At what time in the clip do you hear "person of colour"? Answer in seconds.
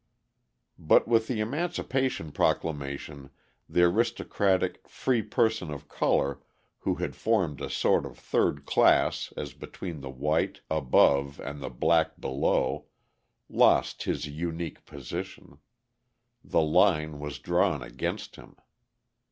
5.21-6.39